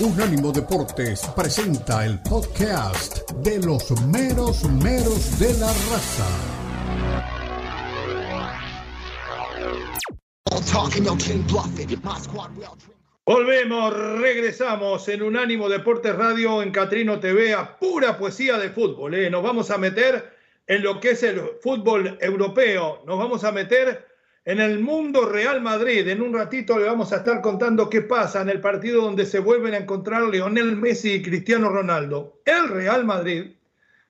[0.00, 6.26] Unánimo Deportes presenta el podcast de los meros meros de la raza.
[13.24, 19.14] Volvemos, regresamos en Unánimo Deportes Radio en Catrino TV a pura poesía de fútbol.
[19.14, 19.30] ¿eh?
[19.30, 20.36] Nos vamos a meter
[20.66, 24.11] en lo que es el fútbol europeo, nos vamos a meter
[24.44, 26.06] en el mundo Real Madrid.
[26.08, 29.38] En un ratito le vamos a estar contando qué pasa en el partido donde se
[29.38, 32.40] vuelven a encontrar Lionel Messi y Cristiano Ronaldo.
[32.44, 33.52] El Real Madrid,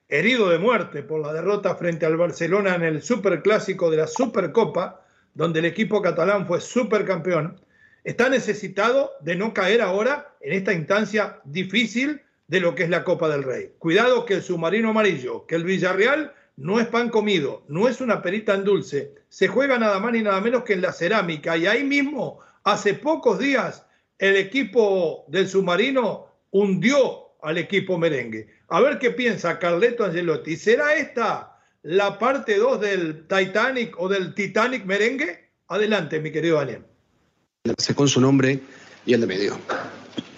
[0.09, 5.05] herido de muerte por la derrota frente al Barcelona en el Superclásico de la Supercopa,
[5.33, 7.59] donde el equipo catalán fue supercampeón,
[8.03, 13.03] está necesitado de no caer ahora en esta instancia difícil de lo que es la
[13.03, 13.71] Copa del Rey.
[13.79, 18.21] Cuidado que el submarino amarillo, que el Villarreal no es pan comido, no es una
[18.21, 21.57] perita en dulce, se juega nada más ni nada menos que en la cerámica.
[21.57, 23.85] Y ahí mismo, hace pocos días,
[24.19, 28.47] el equipo del submarino hundió al equipo merengue.
[28.69, 30.55] A ver qué piensa Carleto Angelotti.
[30.55, 35.49] ¿Será esta la parte 2 del Titanic o del Titanic merengue?
[35.67, 36.83] Adelante, mi querido Daniel.
[37.95, 38.59] Con su nombre
[39.05, 39.57] y el de medio.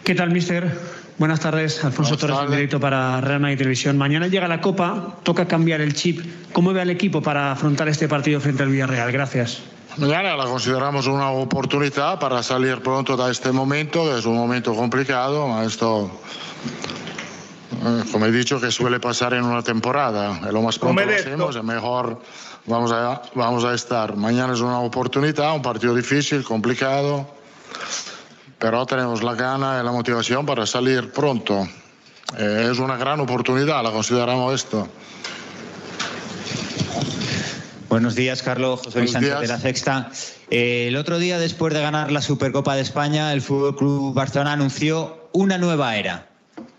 [0.03, 0.71] ¿Qué tal, mister?
[1.17, 3.97] Buenas tardes, Alfonso Torres en directo para Real Madrid Televisión.
[3.97, 6.19] Mañana llega la Copa, toca cambiar el chip.
[6.51, 9.13] ¿Cómo ve al equipo para afrontar este partido frente al Villarreal?
[9.13, 9.61] Gracias.
[9.95, 14.75] Mañana la consideramos una oportunidad para salir pronto de este momento, que es un momento
[14.75, 15.63] complicado.
[15.63, 16.11] Esto,
[17.81, 20.51] eh, como he dicho, que suele pasar en una temporada.
[20.51, 22.19] Lo más pronto lo hacemos, mejor
[22.65, 24.17] vamos a, vamos a estar.
[24.17, 27.25] Mañana es una oportunidad, un partido difícil, complicado
[28.65, 31.67] pero tenemos la gana y la motivación para salir pronto.
[32.35, 34.89] Eh, es una gran oportunidad, la consideramos esto.
[37.89, 38.81] Buenos días, Carlos.
[38.83, 40.09] José Luis Sánchez de la Sexta.
[40.49, 44.53] Eh, el otro día, después de ganar la Supercopa de España, el Fútbol Club Barcelona
[44.53, 46.27] anunció una nueva era.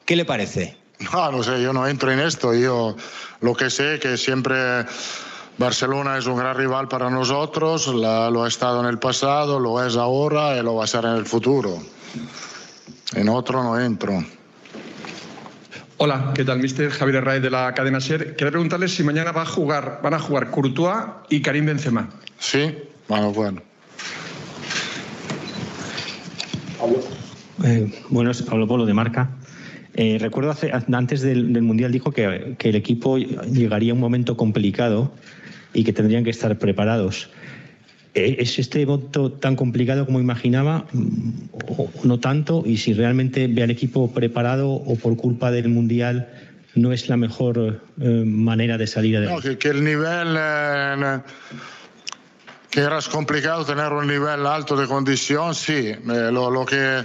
[0.06, 0.76] ¿Qué le parece?
[1.12, 2.52] No, no sé, yo no entro en esto.
[2.52, 2.96] Yo
[3.40, 4.86] lo que sé que siempre
[5.58, 9.96] Barcelona es un gran rival para nosotros, lo ha estado en el pasado, lo es
[9.96, 11.78] ahora y lo va a ser en el futuro.
[13.14, 14.22] En otro no entro.
[15.96, 16.90] Hola, ¿qué tal, mister?
[16.90, 18.36] Javier Ray de la cadena SER.
[18.36, 22.10] Quería preguntarle si mañana va a jugar, van a jugar Courtois y Karim Benzema.
[22.38, 22.76] Sí,
[23.08, 23.62] bueno, bueno.
[27.64, 29.30] Eh, bueno, es Pablo Polo de Marca.
[29.94, 34.00] Eh, recuerdo hace, antes del, del Mundial dijo que, que, el equipo llegaría a un
[34.00, 35.10] momento complicado
[35.76, 37.28] y que tendrían que estar preparados.
[38.14, 40.86] Eh, ¿Es este voto tan complicado como imaginaba
[41.68, 42.62] o no tanto?
[42.64, 46.28] Y si realmente ve al equipo preparado o por culpa del Mundial
[46.74, 49.50] no es la mejor eh, manera de salir adelante.
[49.50, 50.36] No, que, el nivel...
[50.38, 51.20] Eh,
[52.70, 55.94] que era complicado tener un nivel alto de condición, sí.
[56.04, 57.04] Lo, lo, que,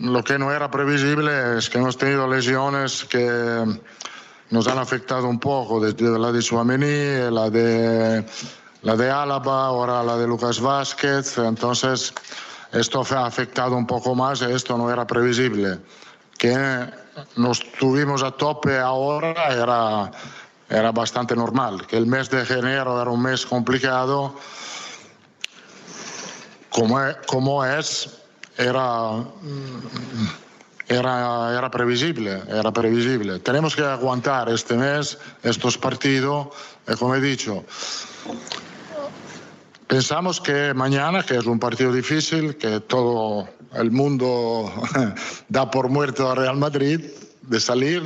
[0.00, 3.62] lo que no era previsible es que hemos tenido lesiones que
[4.54, 8.24] nos han afectado un poco, desde la de Suamení, la de,
[8.82, 11.36] la de Álava, ahora la de Lucas Vázquez.
[11.38, 12.14] Entonces,
[12.70, 15.80] esto ha afectado un poco más esto no era previsible.
[16.38, 16.54] Que
[17.34, 20.12] nos tuvimos a tope ahora era,
[20.68, 21.84] era bastante normal.
[21.88, 24.36] Que el mes de enero era un mes complicado,
[26.70, 28.08] como, como es,
[28.56, 29.24] era
[30.88, 33.38] era, era previsible, era previsible.
[33.40, 36.48] Tenemos que aguantar este mes estos partidos,
[36.86, 37.64] y como he dicho,
[39.86, 44.72] pensamos que mañana, que es un partido difícil, que todo el mundo
[45.48, 47.00] da por muerto a Real Madrid,
[47.42, 48.02] de salir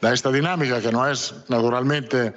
[0.00, 2.34] de esta dinámica, que no es naturalmente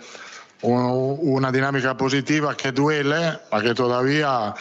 [0.62, 4.56] una dinámica positiva que duele, a que todavía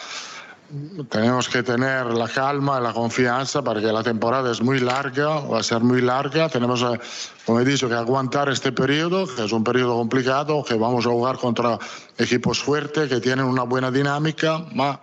[1.09, 5.63] tenemos que tener la calma la confianza porque la temporada es muy larga, va a
[5.63, 6.49] ser muy larga.
[6.49, 6.99] Tenemos, eh,
[7.45, 11.09] como he dicho, que aguantar este periodo, que es un periodo complicado, que vamos a
[11.09, 11.79] jugar contra
[12.17, 14.99] equipos fuertes, que tienen una buena dinámica, ma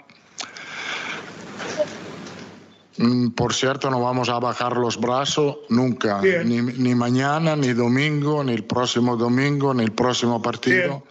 [2.98, 8.44] mm, por cierto, no vamos a bajar los brazos nunca, ni, ni, mañana, ni domingo,
[8.44, 11.03] ni el próximo domingo, ni el próximo partido.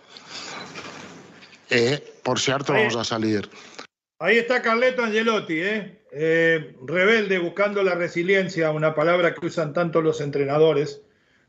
[1.72, 3.50] Y, por cierto, vamos a salir.
[4.24, 6.00] Ahí está Carleto Angelotti, ¿eh?
[6.14, 6.75] ¿eh?
[6.88, 11.02] rebelde, buscando la resiliencia, una palabra que usan tanto los entrenadores.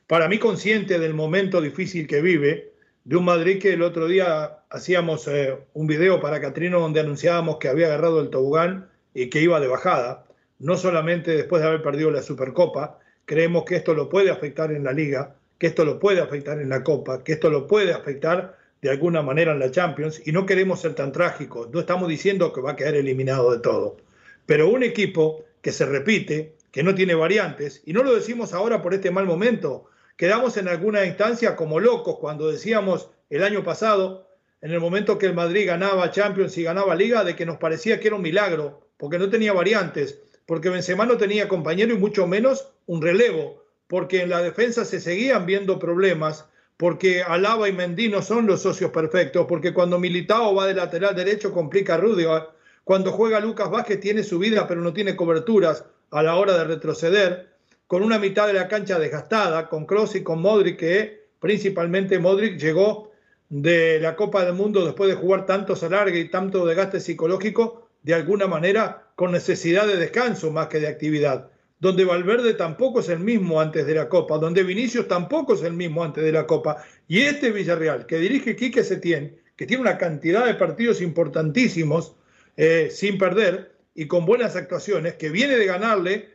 [0.09, 2.73] Para mí consciente del momento difícil que vive,
[3.05, 7.59] de un Madrid que el otro día hacíamos eh, un video para Catrino donde anunciábamos
[7.59, 10.27] que había agarrado el tobogán y que iba de bajada,
[10.59, 14.83] no solamente después de haber perdido la Supercopa, creemos que esto lo puede afectar en
[14.83, 18.64] la liga, que esto lo puede afectar en la Copa, que esto lo puede afectar
[18.85, 22.53] de alguna manera en la Champions y no queremos ser tan trágicos, no estamos diciendo
[22.53, 23.97] que va a quedar eliminado de todo,
[24.45, 28.83] pero un equipo que se repite, que no tiene variantes, y no lo decimos ahora
[28.83, 29.87] por este mal momento,
[30.19, 34.29] quedamos en alguna instancia como locos cuando decíamos el año pasado,
[34.61, 37.99] en el momento que el Madrid ganaba Champions y ganaba Liga, de que nos parecía
[38.01, 42.27] que era un milagro, porque no tenía variantes, porque Benzema no tenía compañero y mucho
[42.27, 48.09] menos un relevo, porque en la defensa se seguían viendo problemas, porque Alaba y Mendy
[48.09, 52.49] no son los socios perfectos, porque cuando Militao va de lateral derecho complica a
[52.83, 56.65] cuando juega Lucas Vázquez tiene su vida pero no tiene coberturas, a la hora de
[56.65, 57.55] retroceder,
[57.87, 62.59] con una mitad de la cancha desgastada, con Kroos y con Modric, que principalmente Modric
[62.59, 63.13] llegó
[63.49, 68.15] de la Copa del Mundo después de jugar tantos alargues y tanto desgaste psicológico, de
[68.15, 71.51] alguna manera con necesidad de descanso más que de actividad.
[71.85, 75.75] Donde Valverde tampoco es el mismo antes de la Copa, donde Vinicius tampoco es el
[75.75, 76.83] mismo antes de la Copa.
[77.09, 82.17] Y este Villarreal, que dirige Quique Setién, que tiene una cantidad de partidos importantísimos
[82.57, 86.31] eh, sin perder, y con buenas actuaciones, que viene de ganarle,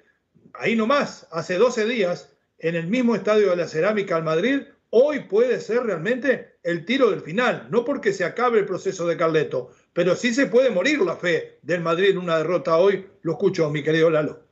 [0.53, 4.59] ahí nomás, hace 12 días, en el mismo estadio de la Cerámica al Madrid,
[4.91, 9.17] hoy puede ser realmente el tiro del final, no porque se acabe el proceso de
[9.17, 13.07] Carleto, pero sí se puede morir la fe del Madrid en una derrota hoy.
[13.23, 14.47] Lo escucho, mi querido Lalo.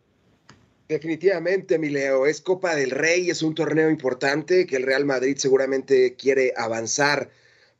[0.87, 5.35] Definitivamente, mi Leo, es Copa del Rey, es un torneo importante que el Real Madrid
[5.35, 7.29] seguramente quiere avanzar,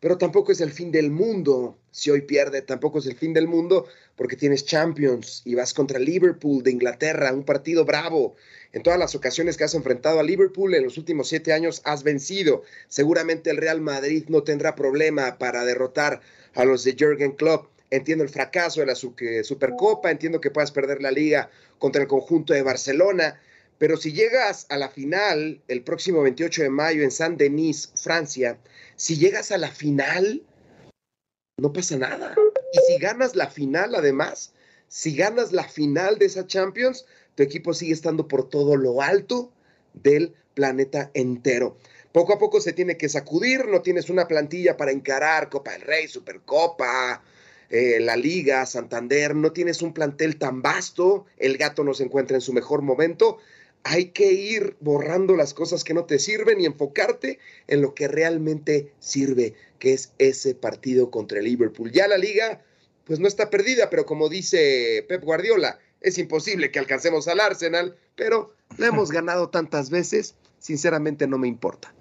[0.01, 1.77] pero tampoco es el fin del mundo.
[1.89, 3.87] Si hoy pierde, tampoco es el fin del mundo,
[4.17, 8.35] porque tienes Champions y vas contra Liverpool de Inglaterra, un partido bravo.
[8.73, 12.03] En todas las ocasiones que has enfrentado a Liverpool en los últimos siete años has
[12.03, 12.63] vencido.
[12.89, 16.19] Seguramente el Real Madrid no tendrá problema para derrotar
[16.55, 17.69] a los de Jürgen Klopp.
[17.89, 21.49] Entiendo el fracaso de la Supercopa, entiendo que puedas perder la liga
[21.79, 23.39] contra el conjunto de Barcelona,
[23.77, 28.57] pero si llegas a la final el próximo 28 de mayo en Saint-Denis, Francia,
[28.95, 30.43] si llegas a la final,
[31.57, 32.35] no pasa nada.
[32.73, 34.53] Y si ganas la final, además,
[34.87, 37.05] si ganas la final de esa Champions,
[37.35, 39.51] tu equipo sigue estando por todo lo alto
[39.93, 41.77] del planeta entero.
[42.11, 45.81] Poco a poco se tiene que sacudir, no tienes una plantilla para encarar Copa del
[45.81, 47.21] Rey, Supercopa,
[47.69, 52.35] eh, la Liga, Santander, no tienes un plantel tan vasto, el gato no se encuentra
[52.37, 53.37] en su mejor momento.
[53.83, 58.07] Hay que ir borrando las cosas que no te sirven y enfocarte en lo que
[58.07, 61.91] realmente sirve que es ese partido contra el Liverpool.
[61.91, 62.61] Ya la liga,
[63.05, 67.95] pues no está perdida, pero como dice Pep Guardiola, es imposible que alcancemos al Arsenal,
[68.15, 71.93] pero la hemos ganado tantas veces, sinceramente no me importa.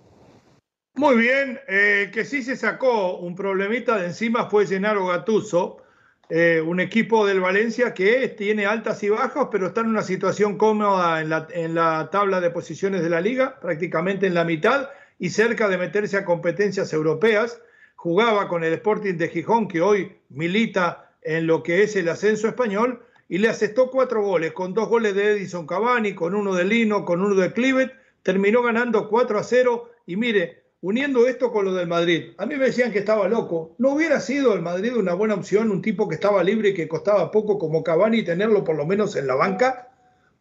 [0.96, 5.82] Muy bien, eh, que sí se sacó un problemita de encima fue Gennaro Gattuso,
[6.30, 10.56] eh, un equipo del Valencia que tiene altas y bajas, pero está en una situación
[10.56, 14.88] cómoda en la, en la tabla de posiciones de la liga, prácticamente en la mitad
[15.18, 17.60] y cerca de meterse a competencias europeas.
[17.96, 22.48] Jugaba con el Sporting de Gijón, que hoy milita en lo que es el ascenso
[22.48, 26.64] español, y le asestó cuatro goles, con dos goles de Edison Cavani, con uno de
[26.64, 27.92] Lino, con uno de Clivet,
[28.22, 32.56] terminó ganando 4 a 0, y mire, uniendo esto con lo del Madrid, a mí
[32.56, 36.08] me decían que estaba loco, ¿no hubiera sido el Madrid una buena opción, un tipo
[36.08, 39.34] que estaba libre y que costaba poco como Cavani, tenerlo por lo menos en la
[39.34, 39.88] banca?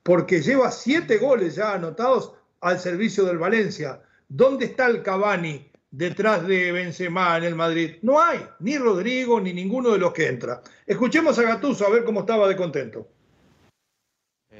[0.04, 4.02] Porque lleva siete goles ya anotados al servicio del Valencia.
[4.28, 5.72] ¿Dónde está el Cavani?
[5.98, 7.96] detrás de Benzema en el Madrid.
[8.02, 10.62] No hay, ni Rodrigo, ni ninguno de los que entra.
[10.86, 13.08] Escuchemos a Gatuso a ver cómo estaba de contento.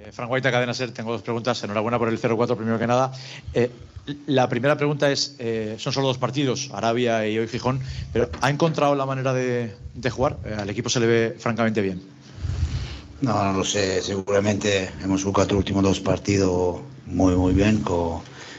[0.04, 1.64] Eh, Frank White, Cadena Ser, tengo dos preguntas.
[1.64, 3.12] Enhorabuena por el 0-4, primero que nada.
[3.54, 3.72] Eh,
[4.28, 7.80] la primera pregunta es, eh, son solo dos partidos, Arabia y hoy Gijón,
[8.14, 9.74] pero ¿ha encontrado la manera de,
[10.12, 10.38] jugar?
[10.58, 12.04] al equipo se le ve francamente bien.
[13.22, 14.02] No, no lo sé.
[14.02, 17.84] Seguramente hemos jugado los últimos dos partidos muy, muy bien.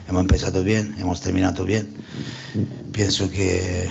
[0.09, 1.95] Hemos empezado bien, hemos terminado bien.
[2.93, 3.89] Pienso que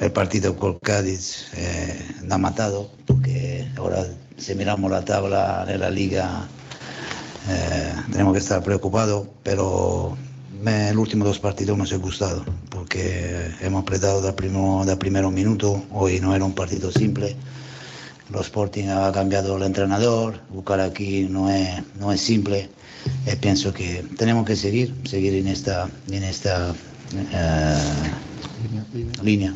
[0.00, 5.90] el partido con Cádiz eh, ha matado, porque ahora si miramos la tabla de la
[5.90, 6.48] liga
[7.48, 10.16] eh, tenemos que estar preocupados, pero
[10.62, 15.30] me, los últimos dos partidos nos ha gustado, porque hemos apretado del primo, del primero
[15.30, 17.36] minuto, hoy no era un partido simple.
[18.30, 22.70] Los Sporting ha cambiado el entrenador, buscar aquí no es, no es simple
[23.26, 26.74] eh, pienso que tenemos que seguir, seguir en esta, en esta
[27.32, 27.76] eh,
[29.22, 29.54] línea.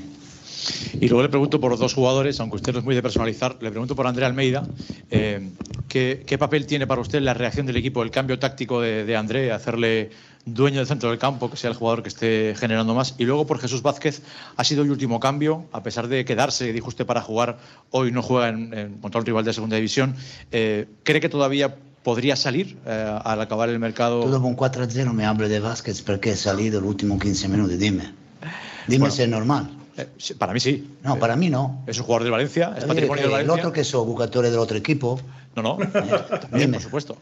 [1.00, 3.56] Y luego le pregunto por los dos jugadores, aunque usted no es muy de personalizar,
[3.60, 4.66] le pregunto por André Almeida.
[5.10, 5.50] Eh,
[5.88, 9.52] ¿qué, papel tiene para usted la reacción del equipo, el cambio táctico de, de, André,
[9.52, 10.10] hacerle
[10.44, 13.14] dueño del centro del campo, que sea el jugador que esté generando más?
[13.18, 14.22] Y luego por Jesús Vázquez,
[14.56, 17.58] ha sido el último cambio, a pesar de quedarse, dijo usted, para jugar,
[17.90, 20.14] hoy no juega en, contra un rival de segunda división.
[20.50, 24.20] ¿Cree que todavía podría salir eh, al acabar el mercado.
[24.20, 28.12] Todo con 4-0 me hablo de Vázquez porque he salido los últimos 15 minutos, dime.
[28.86, 29.70] Dime si es normal.
[29.96, 30.96] Eh, para mí sí.
[31.02, 31.84] No, para mí no.
[31.86, 33.54] Es un jugador del Valencia, es patrimonio del Valencia.
[33.54, 35.20] El otro que es jugador del otro equipo.
[35.56, 35.78] No, no.
[36.52, 36.74] dime.
[36.74, 37.16] Por supuesto.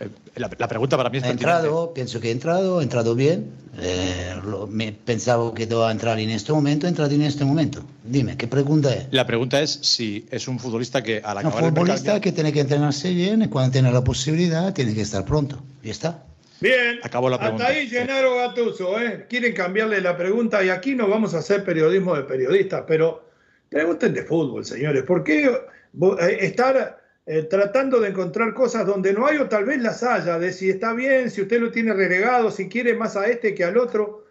[0.00, 1.24] Eh, la, pregunta para mí es...
[1.24, 3.50] Ha entrado, pienso que ha entrado, ha entrado bien.
[3.78, 4.34] Eh,
[4.68, 7.82] me pensaba que iba a entrar en este momento, ha entrado en este momento.
[8.04, 9.06] Dime, ¿qué pregunta es?
[9.10, 12.60] La pregunta es si es un futbolista que a la Un futbolista que tiene que
[12.60, 15.62] entrenarse bien y cuando tiene la posibilidad tiene que estar pronto.
[15.82, 16.24] Y está.
[16.62, 17.64] Bien, Acabó la pregunta.
[17.64, 19.26] hasta ahí Gennaro Gatuso, ¿eh?
[19.28, 23.28] Quieren cambiarle la pregunta y aquí no vamos a hacer periodismo de periodistas, pero
[23.68, 25.02] pregunten de fútbol, señores.
[25.02, 29.82] ¿Por qué eh, estar eh, tratando de encontrar cosas donde no hay o tal vez
[29.82, 33.26] las haya, de si está bien, si usted lo tiene relegado, si quiere más a
[33.26, 34.24] este que al otro.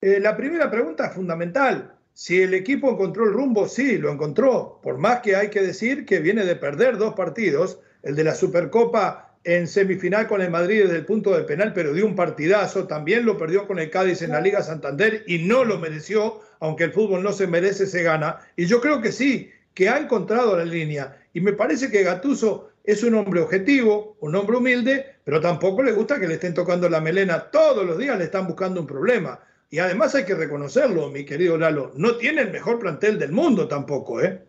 [0.00, 1.94] Eh, la primera pregunta es fundamental.
[2.14, 4.80] Si el equipo encontró el rumbo, sí, lo encontró.
[4.82, 8.34] Por más que hay que decir que viene de perder dos partidos, el de la
[8.34, 12.88] Supercopa en semifinal con el Madrid desde el punto de penal, pero dio un partidazo.
[12.88, 16.82] También lo perdió con el Cádiz en la Liga Santander y no lo mereció, aunque
[16.82, 18.40] el fútbol no se merece, se gana.
[18.56, 21.16] Y yo creo que sí, que ha encontrado la línea.
[21.32, 25.92] Y me parece que Gatuso es un hombre objetivo, un hombre humilde, pero tampoco le
[25.92, 29.38] gusta que le estén tocando la melena todos los días, le están buscando un problema.
[29.70, 33.68] Y además hay que reconocerlo, mi querido Lalo, no tiene el mejor plantel del mundo
[33.68, 34.42] tampoco, ¿eh?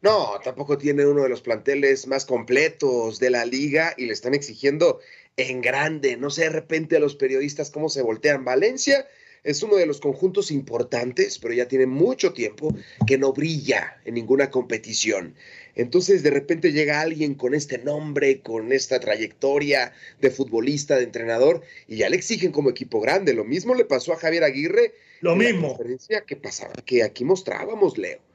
[0.00, 4.34] No, tampoco tiene uno de los planteles más completos de la liga y le están
[4.34, 5.00] exigiendo
[5.36, 6.16] en grande.
[6.16, 8.44] No sé de repente a los periodistas cómo se voltean.
[8.44, 9.08] Valencia
[9.44, 12.74] es uno de los conjuntos importantes, pero ya tiene mucho tiempo
[13.06, 15.34] que no brilla en ninguna competición.
[15.74, 21.62] Entonces de repente llega alguien con este nombre, con esta trayectoria de futbolista, de entrenador,
[21.86, 23.32] y ya le exigen como equipo grande.
[23.32, 24.94] Lo mismo le pasó a Javier Aguirre.
[25.20, 25.78] Lo mismo.
[26.08, 28.27] La que pasaba, que aquí mostrábamos, Leo.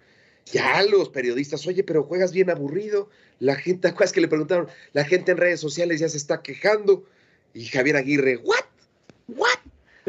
[0.45, 3.09] Ya los periodistas, oye, pero juegas bien aburrido.
[3.39, 4.67] La gente, es que le preguntaron?
[4.91, 7.05] La gente en redes sociales ya se está quejando.
[7.53, 8.65] Y Javier Aguirre, ¿what?
[9.27, 9.59] ¿What?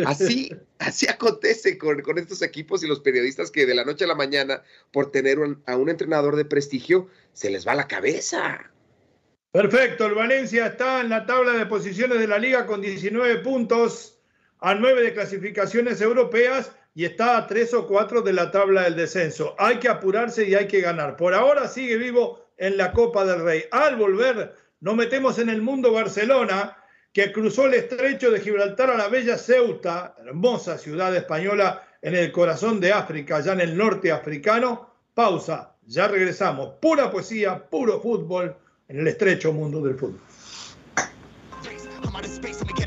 [0.05, 4.14] Así, así acontece con, estos equipos y los periodistas que de la noche a la
[4.14, 4.62] mañana,
[4.93, 8.71] por tener a un entrenador de prestigio, se les va la cabeza.
[9.53, 14.19] Perfecto, el Valencia está en la tabla de posiciones de la liga con 19 puntos
[14.59, 18.97] a 9 de clasificaciones europeas y está a 3 o 4 de la tabla del
[18.97, 19.55] descenso.
[19.59, 21.17] Hay que apurarse y hay que ganar.
[21.17, 23.65] Por ahora sigue vivo en la Copa del Rey.
[23.73, 26.77] Al volver, nos metemos en el mundo Barcelona
[27.13, 32.31] que cruzó el estrecho de Gibraltar a la bella Ceuta, hermosa ciudad española en el
[32.33, 34.91] corazón de África, allá en el norte africano.
[35.15, 36.75] Pausa, ya regresamos.
[36.81, 38.57] Pura poesía, puro fútbol
[38.89, 40.21] en el estrecho mundo del fútbol.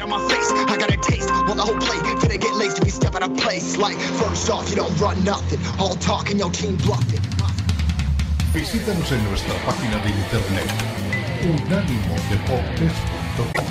[0.07, 0.51] in my face.
[0.51, 1.97] I got a taste Want the whole play.
[2.21, 3.77] Finna get laced if you step out of place.
[3.77, 5.59] Like, first off, you don't run nothing.
[5.79, 7.21] All talk and your team bluffing.
[8.53, 10.71] Visítanos en nuestra página de internet
[11.43, 13.65] unánimodeportes.com.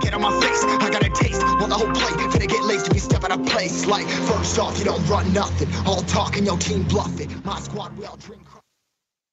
[0.00, 1.42] Get on my face, I got a taste.
[1.42, 3.86] Well, the whole play, finna get laced if you step out of place.
[3.86, 5.68] Like, first off, you don't run nothing.
[5.86, 7.42] All talk and your team bluffing.
[7.44, 8.40] My squad, we all drink.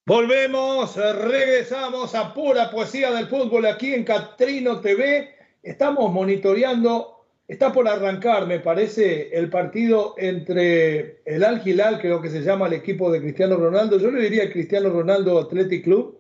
[0.08, 5.32] Volvemos, regresamos a pura poesía del fútbol aquí en Catrino TV.
[5.62, 12.30] Estamos monitoreando, está por arrancar, me parece, el partido entre el Al Hilal, creo que
[12.30, 14.00] se llama el equipo de Cristiano Ronaldo.
[14.00, 16.18] Yo le diría Cristiano Ronaldo Athletic Club,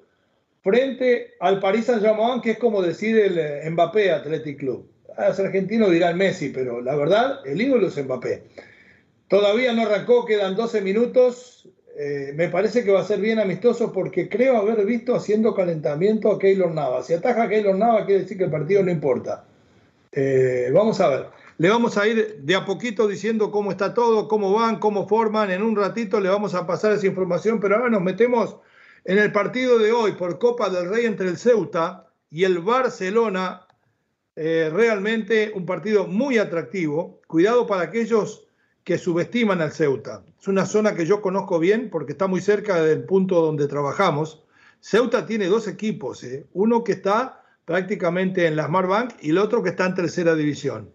[0.61, 6.17] frente al Paris Saint-Germain, que es como decir el Mbappé Athletic Club los argentinos dirán
[6.17, 8.43] Messi, pero la verdad, el ídolo es Mbappé.
[9.29, 11.69] Todavía no arrancó, quedan 12 minutos.
[11.99, 16.31] Eh, me parece que va a ser bien amistoso porque creo haber visto haciendo calentamiento
[16.31, 17.01] a Keylor Nava.
[17.01, 19.45] Si ataja Keylor Nava, quiere decir que el partido no importa.
[20.11, 21.25] Eh, vamos a ver.
[21.57, 25.49] Le vamos a ir de a poquito diciendo cómo está todo, cómo van, cómo forman.
[25.49, 28.57] En un ratito le vamos a pasar esa información, pero ahora nos metemos
[29.03, 33.65] en el partido de hoy por Copa del Rey entre el Ceuta y el Barcelona
[34.35, 37.21] eh, realmente un partido muy atractivo.
[37.25, 38.46] Cuidado para aquellos
[38.87, 40.23] que subestiman al Ceuta.
[40.39, 44.45] Es una zona que yo conozco bien porque está muy cerca del punto donde trabajamos.
[44.79, 46.47] Ceuta tiene dos equipos, eh.
[46.53, 50.35] uno que está prácticamente en la Smart Bank y el otro que está en tercera
[50.35, 50.89] división.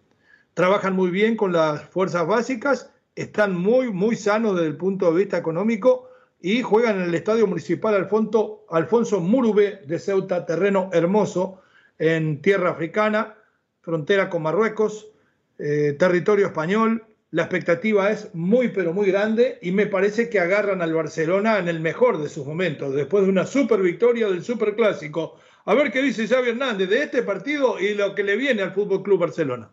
[0.55, 5.19] Trabajan muy bien con las fuerzas básicas, están muy, muy sanos desde el punto de
[5.19, 6.09] vista económico
[6.41, 11.61] y juegan en el Estadio Municipal Alfonso, Alfonso Murube de Ceuta, terreno hermoso,
[11.99, 13.35] en tierra africana,
[13.81, 15.11] frontera con Marruecos,
[15.59, 17.05] eh, territorio español.
[17.33, 21.67] La expectativa es muy, pero muy grande y me parece que agarran al Barcelona en
[21.67, 25.39] el mejor de sus momentos, después de una super victoria del super clásico.
[25.65, 28.71] A ver qué dice Xavi Hernández de este partido y lo que le viene al
[28.71, 29.71] Fútbol Club Barcelona.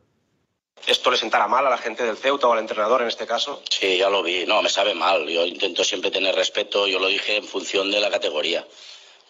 [0.87, 3.63] ¿Esto le sentará mal a la gente del Ceuta o al entrenador en este caso?
[3.69, 4.47] Sí, ya lo vi.
[4.47, 5.29] No, me sabe mal.
[5.29, 6.87] Yo intento siempre tener respeto.
[6.87, 8.67] Yo lo dije en función de la categoría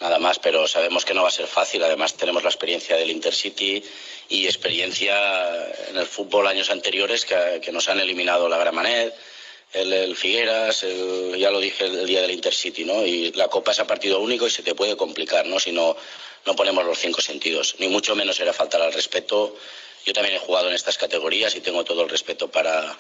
[0.01, 1.83] nada más, pero sabemos que no va a ser fácil.
[1.85, 3.83] Además, tenemos la experiencia del Intercity
[4.29, 9.15] y experiencia en el fútbol años anteriores que, nos han eliminado la Gramanet,
[9.73, 10.85] el, Figueras,
[11.37, 13.07] ya lo dije el día del Intercity, ¿no?
[13.07, 15.61] Y la Copa es a partido único y se te puede complicar, ¿no?
[15.61, 15.97] Si no,
[16.47, 17.77] no ponemos los cinco sentidos.
[17.79, 19.57] Ni mucho menos era faltar al respeto.
[20.05, 22.99] Yo también he jugado en estas categorías y tengo todo el respeto para,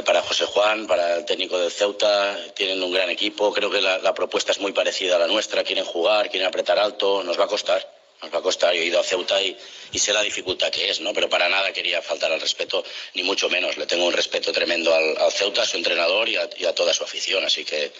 [0.00, 2.38] para José Juan, para el técnico del Ceuta.
[2.54, 3.52] Tienen un gran equipo.
[3.52, 5.62] Creo que la, propuesta es muy parecida a la nuestra.
[5.64, 7.22] Quieren jugar, quieren apretar alto.
[7.22, 7.86] Nos va a costar.
[8.22, 8.74] Nos va a costar.
[8.74, 9.56] Yo he ido a Ceuta y,
[9.98, 11.12] sé la dificultad que es, ¿no?
[11.12, 12.82] Pero para nada quería faltar al respeto,
[13.14, 13.76] ni mucho menos.
[13.76, 17.44] Le tengo un respeto tremendo al, Ceuta, a su entrenador y a, toda su afición.
[17.44, 17.92] Así que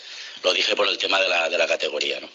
[0.43, 2.29] lo dije por el tema de la, de la categoría, ¿no?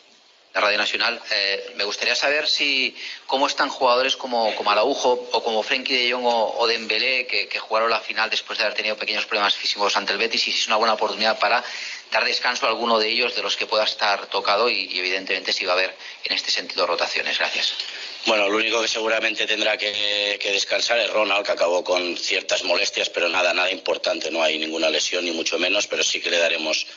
[0.53, 1.21] Radio Nacional.
[1.31, 6.11] Eh, me gustaría saber si cómo están jugadores como, como Araujo o como Frenkie de
[6.11, 9.95] Jong o, Dembélé, que, que, jugaron la final después de haber tenido pequeños problemas físicos
[9.97, 11.63] ante el Betis, y si es una buena oportunidad para
[12.11, 15.65] dar descanso a alguno de ellos de los que pueda estar tocado y, evidentemente si
[15.65, 17.37] va a haber en este sentido rotaciones.
[17.37, 17.73] Gracias.
[18.25, 22.63] Bueno, lo único que seguramente tendrá que, que, descansar es Ronald, que acabó con ciertas
[22.63, 24.31] molestias, pero nada, nada importante.
[24.31, 26.87] No hay ninguna lesión, ni mucho menos, pero sí que le daremos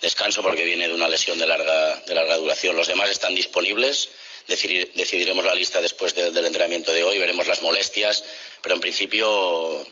[0.00, 2.76] descanso porque viene de una lesión de larga, de larga duración.
[2.76, 4.10] Los demás están disponibles.
[4.46, 8.24] decidiremos la lista después del entrenamiento de hoy, veremos las molestias,
[8.62, 9.86] pero en principio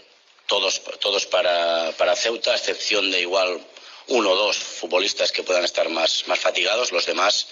[0.47, 3.61] todos, para, Ceuta, a excepción de igual
[4.09, 7.47] uno o dos futbolistas que puedan estar más fatigados, los demás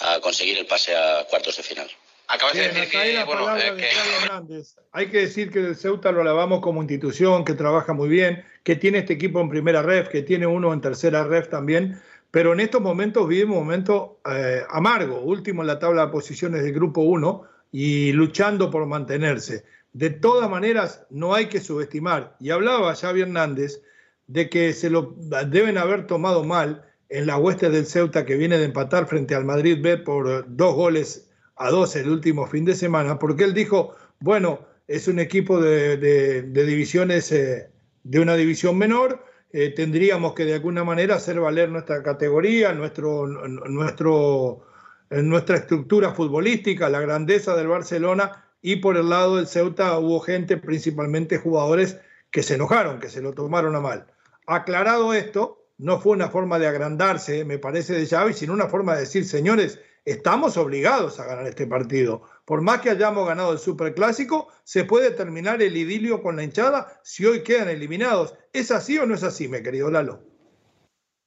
[0.00, 1.90] a conseguir el pase a cuartos de final.
[2.30, 6.82] Acabas de decir que, bueno, eh, Hay que decir que el Ceuta lo alabamos como
[6.82, 10.74] institución, que trabaja muy bien, que tiene este equipo en primera ref, que tiene uno
[10.74, 11.98] en tercera ref también,
[12.30, 16.62] pero en estos momentos vivimos un momento eh, amargo, último en la tabla de posiciones
[16.62, 19.64] del grupo 1 y luchando por mantenerse.
[19.94, 23.80] De todas maneras, no hay que subestimar, y hablaba Xavi Hernández
[24.26, 25.14] de que se lo
[25.46, 29.46] deben haber tomado mal en la hueste del Ceuta que viene de empatar frente al
[29.46, 31.27] Madrid B por dos goles
[31.58, 36.42] a dos el último fin de semana, porque él dijo, bueno, es un equipo de,
[36.52, 37.70] divisiones, eh,
[38.04, 43.26] de una división menor, eh, tendríamos que de alguna manera hacer valer nuestra categoría, nuestro,
[43.26, 44.62] nuestro,
[45.10, 50.56] nuestra estructura futbolística, la grandeza del Barcelona, y por el lado del Ceuta hubo gente,
[50.56, 51.98] principalmente jugadores,
[52.30, 54.06] que se enojaron, que se lo tomaron a mal.
[54.46, 58.94] Aclarado esto, no fue una forma de agrandarse, me parece, de Xavi, sino una forma
[58.94, 62.22] de decir, señores, estamos obligados a ganar este partido.
[62.44, 67.00] Por más que hayamos ganado el Superclásico, se puede terminar el idilio con la hinchada
[67.04, 68.34] si hoy quedan eliminados.
[68.52, 70.24] ¿Es así o no es así, mi querido Lalo?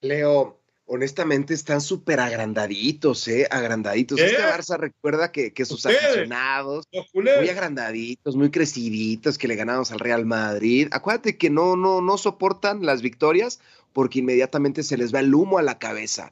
[0.01, 3.47] Leo, honestamente están súper agrandaditos, ¿eh?
[3.49, 4.19] Agrandaditos.
[4.19, 10.25] Este Barça recuerda que, sus aficionados, muy agrandaditos, muy creciditos, que le ganamos al Real
[10.25, 10.89] Madrid.
[10.91, 13.61] Acuérdate que no, no, no soportan las victorias
[13.93, 16.31] porque inmediatamente se les va el humo a la cabeza.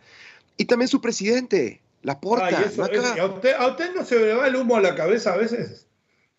[0.58, 2.60] Y también su presidente, la porta.
[2.60, 5.88] ¿a, usted, no se le va el humo a la cabeza a veces?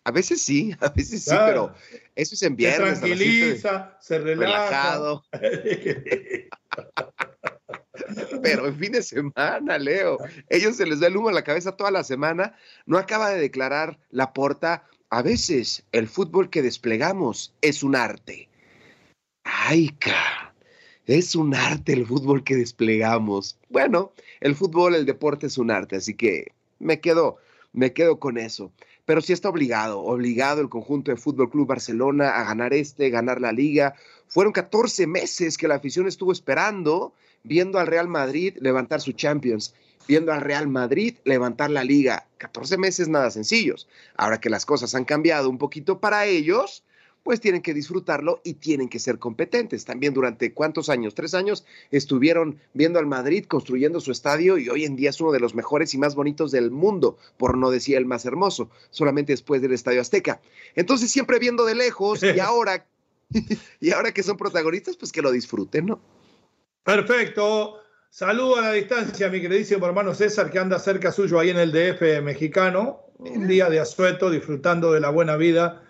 [0.03, 1.73] A veces sí, a veces sí, pero
[2.15, 2.99] eso es en viernes.
[2.99, 5.21] Se tranquiliza, se relaja.
[8.41, 10.17] pero en fin de semana, Leo.
[10.49, 12.55] Ellos se les da el humo a la cabeza toda la semana.
[12.85, 14.85] No acaba de declarar la porta.
[15.09, 18.49] A veces el fútbol que desplegamos es un arte.
[19.43, 20.40] Ay, ca.
[21.07, 23.57] Es un arte el fútbol que desplegamos.
[23.69, 27.37] Bueno, el fútbol, el deporte es un arte, así que me quedo,
[27.73, 28.71] me quedo con eso.
[29.05, 33.41] Pero sí está obligado, obligado el conjunto de Fútbol Club Barcelona a ganar este, ganar
[33.41, 33.95] la liga.
[34.27, 39.73] Fueron 14 meses que la afición estuvo esperando, viendo al Real Madrid levantar su Champions,
[40.07, 42.27] viendo al Real Madrid levantar la liga.
[42.37, 43.87] 14 meses nada sencillos.
[44.15, 46.83] Ahora que las cosas han cambiado un poquito para ellos,
[47.23, 49.85] pues tienen que disfrutarlo y tienen que ser competentes.
[49.85, 54.85] También durante cuántos años, tres años, estuvieron viendo al Madrid construyendo su estadio y hoy
[54.85, 57.97] en día es uno de los mejores y más bonitos del mundo, por no decir
[57.97, 60.41] el más hermoso, solamente después del Estadio Azteca.
[60.75, 62.87] Entonces siempre viendo de lejos y ahora,
[63.79, 66.01] y ahora que son protagonistas, pues que lo disfruten, ¿no?
[66.83, 67.77] Perfecto.
[68.09, 71.71] Saludo a la distancia, mi queridísimo hermano César, que anda cerca suyo ahí en el
[71.71, 75.83] DF mexicano, un día de asueto, disfrutando de la buena vida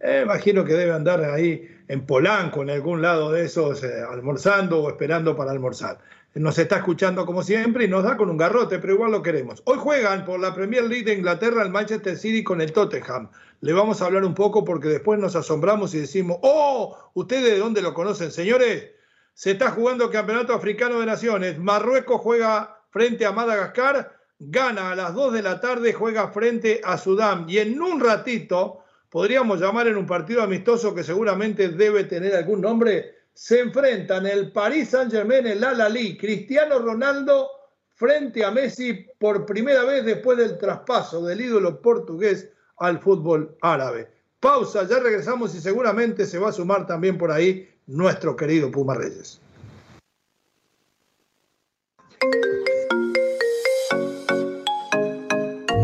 [0.00, 4.82] eh, imagino que debe andar ahí en Polanco, en algún lado de esos, eh, almorzando
[4.82, 5.98] o esperando para almorzar.
[6.34, 9.62] Nos está escuchando como siempre y nos da con un garrote, pero igual lo queremos.
[9.64, 13.30] Hoy juegan por la Premier League de Inglaterra el Manchester City con el Tottenham.
[13.60, 17.58] Le vamos a hablar un poco porque después nos asombramos y decimos, oh, ¿ustedes de
[17.58, 18.90] dónde lo conocen, señores?
[19.34, 21.58] Se está jugando el Campeonato Africano de Naciones.
[21.58, 26.98] Marruecos juega frente a Madagascar, gana a las 2 de la tarde, juega frente a
[26.98, 27.46] Sudán.
[27.48, 32.60] Y en un ratito podríamos llamar en un partido amistoso que seguramente debe tener algún
[32.60, 37.48] nombre, se enfrentan el Paris Saint-Germain, el Alali, Cristiano Ronaldo
[37.94, 44.08] frente a Messi por primera vez después del traspaso del ídolo portugués al fútbol árabe.
[44.40, 48.94] Pausa, ya regresamos y seguramente se va a sumar también por ahí nuestro querido Puma
[48.94, 49.40] Reyes.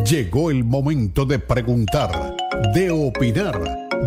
[0.04, 2.33] Llegó el momento de preguntar
[2.74, 3.60] de opinar,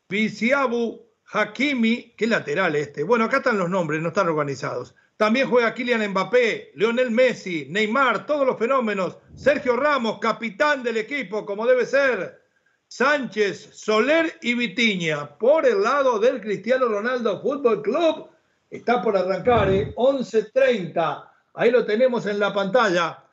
[0.07, 3.01] Viciabu, Hakimi, qué lateral este.
[3.01, 4.93] Bueno, acá están los nombres, no están organizados.
[5.17, 9.17] También juega Kylian Mbappé, Lionel Messi, Neymar, todos los fenómenos.
[9.33, 12.39] Sergio Ramos, capitán del equipo, como debe ser.
[12.87, 15.39] Sánchez, Soler y Vitiña.
[15.39, 18.29] Por el lado del Cristiano Ronaldo Fútbol Club,
[18.69, 19.93] Está por arrancar, ¿eh?
[19.95, 21.29] 11.30.
[21.53, 23.23] Ahí lo tenemos en la pantalla.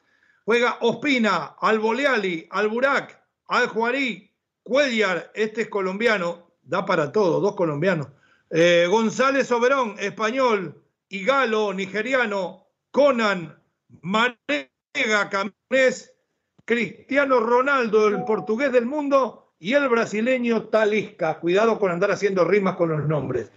[0.45, 4.31] Juega Ospina, Alboleali, Alburac, Aljuarí,
[4.62, 8.09] Cuellar, este es colombiano, da para todo, dos colombianos.
[8.51, 13.59] Eh, González Oberón, español, y Galo, nigeriano, Conan,
[14.01, 16.12] Manega, camerés,
[16.64, 21.38] Cristiano Ronaldo, el portugués del mundo, y el brasileño Talisca.
[21.38, 23.51] Cuidado con andar haciendo rimas con los nombres.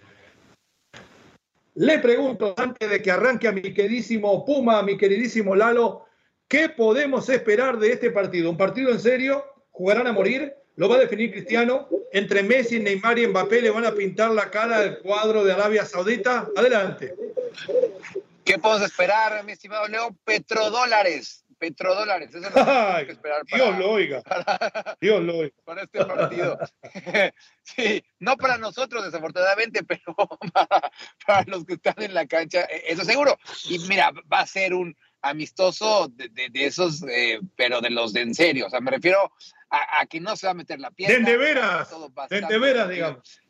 [1.76, 6.06] Le pregunto, antes de que arranque a mi queridísimo Puma, a mi queridísimo Lalo,
[6.48, 8.50] ¿qué podemos esperar de este partido?
[8.50, 9.44] ¿Un partido en serio?
[9.72, 10.56] ¿Jugarán a morir?
[10.78, 11.90] ¿Lo va a definir Cristiano?
[12.14, 15.86] ¿Entre Messi, Neymar y Mbappé le van a pintar la cara al cuadro de Arabia
[15.86, 16.48] Saudita?
[16.56, 17.14] Adelante.
[18.46, 20.16] ¿Qué podemos esperar, mi estimado Leo?
[20.24, 22.30] Petrodólares petrodólares.
[22.30, 24.22] Eso es lo que, que esperar Dios lo oiga.
[25.02, 25.56] Dios lo oiga.
[25.63, 26.58] Para este partido.
[27.63, 30.15] sí, no para nosotros, desafortunadamente, pero
[31.26, 33.38] para, los que están en la cancha, e, eso seguro.
[33.70, 38.36] Y mira, va a ser un amistoso de, esos, eh, pero de los de en
[38.36, 38.68] serio.
[38.68, 39.32] O sea, me refiero
[39.70, 41.28] a, que no se va a meter la pierna.
[41.28, 41.89] De veras.
[42.30, 43.41] De veras, digamos.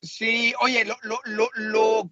[0.00, 2.10] Sí, oye, lo, lo, lo, lo,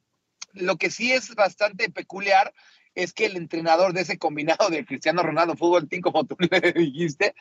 [0.53, 2.53] lo que sí es bastante peculiar
[2.97, 6.73] es que el entrenador de ese combinado de Cristiano Ronaldo Fútbol Team, como tú le
[6.73, 7.35] dijiste,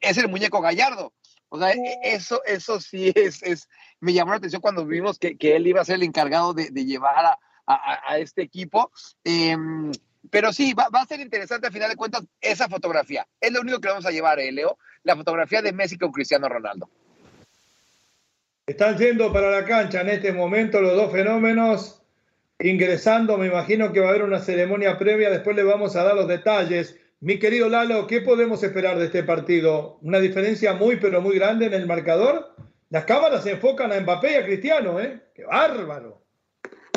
[0.00, 1.12] es el muñeco Gallardo.
[1.48, 5.36] O sea, e, eso, eso sí es, es, me llamó la atención cuando vimos que,
[5.36, 8.92] que él iba a ser el encargado de, de llevar a, a, a, este equipo.
[9.24, 9.56] Eh,
[10.30, 13.26] pero sí, va, va, a ser interesante a final de cuentas esa fotografía.
[13.40, 16.48] Es lo único que vamos a llevar, eh, Leo, la fotografía de Messi con Cristiano
[16.48, 16.88] Ronaldo.
[18.66, 21.99] Están yendo para la cancha en este momento los dos fenómenos
[22.60, 23.36] ingresando.
[23.38, 26.28] Me imagino que va a haber una ceremonia previa, después le vamos a dar los
[26.28, 26.96] detalles.
[27.20, 29.98] Mi querido Lalo, ¿qué podemos esperar de este partido?
[30.02, 32.54] ¿Una diferencia muy, pero muy grande en el marcador?
[32.88, 35.20] Las cámaras se enfocan a Mbappé y a Cristiano, ¿eh?
[35.34, 36.20] ¡Qué bárbaro!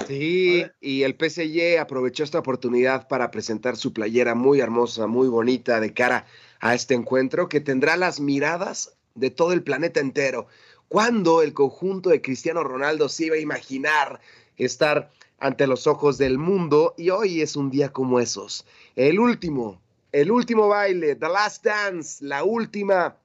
[0.07, 5.79] Sí, y el PSG aprovechó esta oportunidad para presentar su playera muy hermosa, muy bonita
[5.79, 6.25] de cara
[6.59, 10.47] a este encuentro que tendrá las miradas de todo el planeta entero.
[10.87, 14.19] ¿Cuándo el conjunto de Cristiano Ronaldo se iba a imaginar
[14.57, 18.65] estar ante los ojos del mundo y hoy es un día como esos.
[18.95, 23.17] El último, el último baile, The Last Dance, la última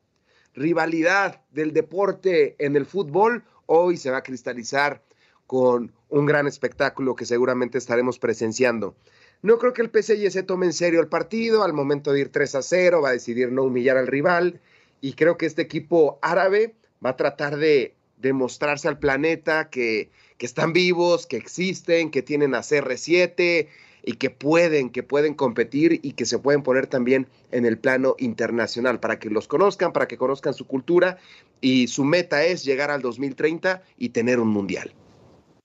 [0.55, 5.03] rivalidad del deporte en el fútbol, hoy se va a cristalizar
[5.47, 8.95] con un gran espectáculo que seguramente estaremos presenciando.
[9.41, 12.33] No creo que el PSG se tome en serio el partido, al momento de ir
[12.33, 14.61] 3 a 0 va a decidir no humillar al rival
[15.01, 20.47] y creo que este equipo árabe va a tratar de demostrarse al planeta que que
[20.47, 23.67] están vivos, que existen, que tienen a CR7
[24.05, 28.15] y que pueden, que pueden competir y que se pueden poner también en el plano
[28.19, 31.19] internacional para que los conozcan, para que conozcan su cultura
[31.61, 34.93] y su meta es llegar al 2030 y tener un mundial.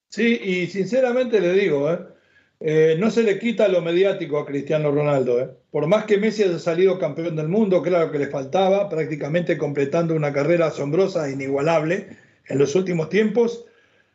[0.10, 2.00] Sí, y sinceramente le digo, ¿eh?
[2.66, 5.42] Eh, no se le quita lo mediático a Cristiano Ronaldo.
[5.42, 5.50] ¿eh?
[5.70, 10.16] Por más que Messi haya salido campeón del mundo, claro que le faltaba, prácticamente completando
[10.16, 12.08] una carrera asombrosa e inigualable
[12.48, 13.66] en los últimos tiempos.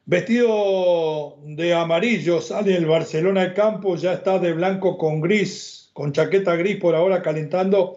[0.07, 6.12] Vestido de amarillo, sale el Barcelona al campo, ya está de blanco con gris, con
[6.12, 7.97] chaqueta gris por ahora calentando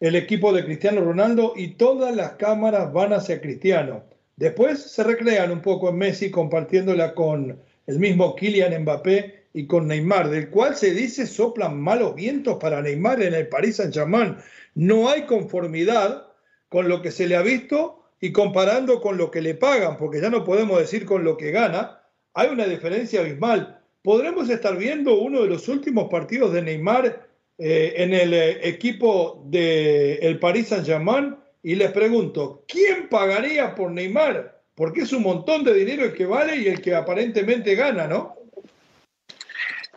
[0.00, 4.04] el equipo de Cristiano Ronaldo y todas las cámaras van hacia Cristiano.
[4.36, 9.88] Después se recrean un poco en Messi compartiéndola con el mismo Kylian Mbappé y con
[9.88, 14.36] Neymar, del cual se dice soplan malos vientos para Neymar en el Paris Saint-Germain.
[14.74, 16.28] No hay conformidad
[16.68, 20.20] con lo que se le ha visto y comparando con lo que le pagan, porque
[20.20, 22.02] ya no podemos decir con lo que gana,
[22.34, 23.80] hay una diferencia abismal.
[24.02, 27.28] Podremos estar viendo uno de los últimos partidos de Neymar
[27.58, 33.90] eh, en el eh, equipo del el Paris Saint-Germain y les pregunto, ¿quién pagaría por
[33.90, 34.62] Neymar?
[34.74, 38.36] Porque es un montón de dinero el que vale y el que aparentemente gana, ¿no?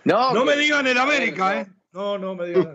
[0.04, 1.68] No, no me digan el América, ¿eh?
[1.92, 2.74] No, no me digan.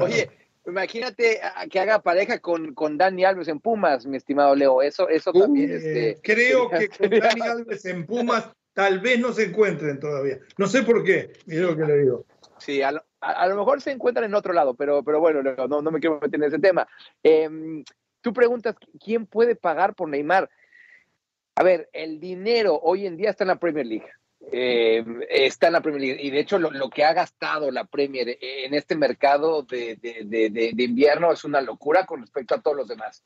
[0.00, 0.28] Oye,
[0.66, 4.82] imagínate que haga pareja con, con Dani Alves en Pumas, mi estimado Leo.
[4.82, 5.70] Eso, eso también.
[5.72, 10.38] Este, creo que con Dani Alves en Pumas tal vez no se encuentren todavía.
[10.58, 12.26] No sé por qué, mira lo que le digo.
[12.58, 15.82] Sí, a lo, a, lo, mejor se encuentran en otro lado, pero, pero bueno, no,
[15.82, 16.86] no me quiero meter en ese tema.
[17.22, 17.84] Em,
[18.20, 20.48] tú preguntas, ¿quién puede pagar por Neymar?
[21.54, 24.10] A ver, el dinero hoy en día está en la Premier League.
[24.52, 28.38] Eh, está en la Premier League y de hecho lo, que ha gastado la Premier
[28.40, 32.88] en este mercado de, de, de, invierno es una locura con respecto a todos los
[32.88, 33.24] demás.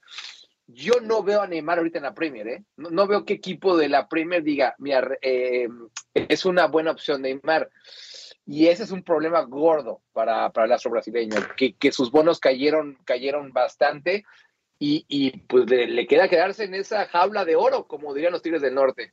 [0.66, 2.64] Yo no veo a Neymar ahorita en la Premier, ¿eh?
[2.76, 4.76] no, veo qué equipo de la Premier diga,
[5.20, 5.68] eh,
[6.14, 7.70] es una buena opción Neymar.
[8.46, 12.40] Y ese es un problema gordo para, para el astro brasileño, que, que sus bonos
[12.40, 14.24] cayeron, cayeron bastante
[14.78, 18.42] y, y pues le, le, queda quedarse en esa jaula de oro, como dirían los
[18.42, 19.12] Tigres del Norte.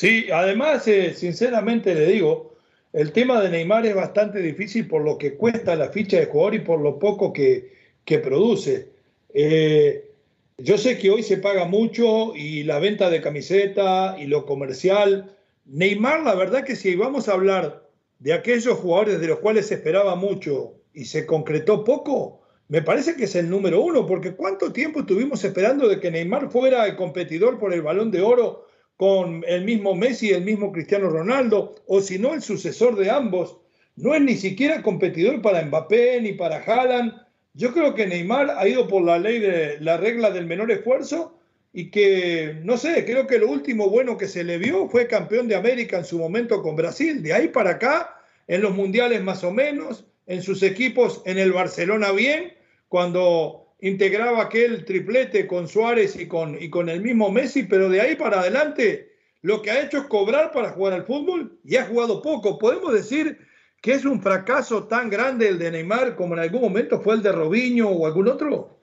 [0.00, 2.54] Sí, además, eh, sinceramente le digo,
[2.94, 6.54] el tema de Neymar es bastante difícil por lo que cuesta la ficha de jugador
[6.54, 7.74] y por lo poco que,
[8.06, 8.92] que produce.
[9.34, 10.10] Eh,
[10.56, 15.36] yo sé que hoy se paga mucho y la venta de camiseta y lo comercial.
[15.66, 17.86] Neymar, la verdad que si vamos a hablar
[18.20, 23.16] de aquellos jugadores de los cuales se esperaba mucho y se concretó poco, me parece
[23.16, 26.96] que es el número uno, porque ¿cuánto tiempo estuvimos esperando de que Neymar fuera el
[26.96, 28.69] competidor por el balón de oro
[29.00, 33.10] con el mismo Messi y el mismo Cristiano Ronaldo, o si no el sucesor de
[33.10, 33.56] ambos?
[33.96, 37.14] No es ni siquiera competidor para Mbappé ni para Haaland.
[37.54, 41.34] Yo creo que Neymar ha ido por la ley de la regla del menor esfuerzo
[41.72, 45.48] y que, no sé, creo que lo último bueno que se le vio fue campeón
[45.48, 47.22] de América en su momento con Brasil.
[47.22, 51.52] De ahí para acá, en los mundiales más o menos, en sus equipos en el
[51.52, 52.52] Barcelona bien,
[52.90, 58.00] cuando integraba aquel triplete con Suárez y con, y con el mismo Messi, pero de
[58.00, 59.10] ahí para adelante
[59.42, 62.58] lo que ha hecho es cobrar para jugar al fútbol y ha jugado poco.
[62.58, 63.38] Podemos decir
[63.80, 67.22] que es un fracaso tan grande el de Neymar como en algún momento fue el
[67.22, 68.78] de Robinho o algún otro.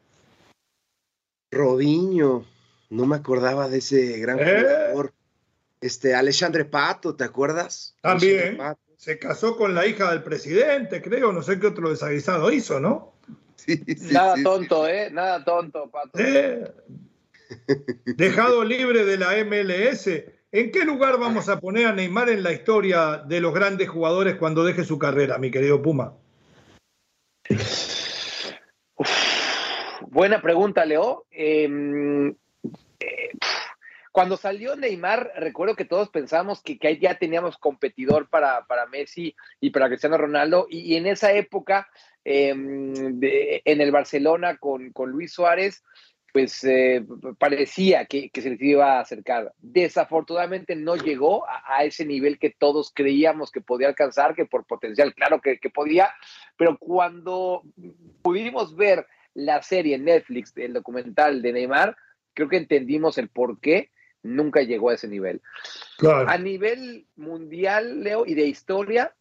[1.52, 2.46] Robinho,
[2.90, 4.44] no me acordaba de ese gran ¿Eh?
[4.44, 5.14] jugador.
[5.80, 7.96] Este, Alexandre Pato, ¿te acuerdas?
[8.02, 8.58] También.
[8.98, 13.17] Se casó con la hija del presidente, creo, no sé qué otro desaguisado hizo, ¿no?
[13.58, 15.10] Sí, sí, Nada sí, tonto, ¿eh?
[15.12, 16.18] Nada tonto, Pato.
[16.20, 16.72] Eh,
[18.06, 20.08] dejado libre de la MLS.
[20.52, 24.36] ¿En qué lugar vamos a poner a Neymar en la historia de los grandes jugadores
[24.36, 26.14] cuando deje su carrera, mi querido Puma?
[28.96, 29.08] Uf,
[30.10, 31.26] buena pregunta, Leo.
[31.32, 32.36] Eh, eh,
[34.18, 39.70] cuando salió Neymar, recuerdo que todos pensamos que, ya teníamos competidor para, para, Messi y
[39.70, 41.88] para Cristiano Ronaldo, y, en esa época,
[42.26, 45.84] de, en el Barcelona con, con Luis Suárez,
[46.34, 47.06] pues eh,
[47.38, 49.54] parecía que, se les iba a acercar.
[49.60, 54.66] Desafortunadamente no llegó a, a, ese nivel que todos creíamos que podía alcanzar, que por
[54.66, 56.10] potencial, claro que, que podía,
[56.58, 57.62] pero cuando
[58.24, 61.96] pudimos ver la serie en Netflix, el documental de Neymar,
[62.34, 63.92] creo que entendimos el por qué
[64.24, 65.42] nunca llegó a ese nivel.
[65.98, 66.30] Claro.
[66.30, 69.16] A nivel mundial, Leo, y de historia,